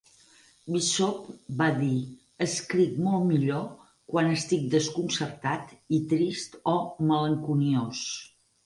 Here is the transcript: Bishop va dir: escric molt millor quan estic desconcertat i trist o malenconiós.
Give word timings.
Bishop 0.75 1.27
va 1.59 1.67
dir: 1.81 1.97
escric 2.47 2.97
molt 3.09 3.27
millor 3.33 3.69
quan 4.15 4.33
estic 4.39 4.67
desconcertat 4.75 5.79
i 5.99 6.03
trist 6.17 6.63
o 6.75 6.79
malenconiós. 7.13 8.07